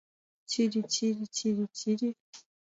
Тири-тири, 0.49 1.25
тири-тири 1.35 2.09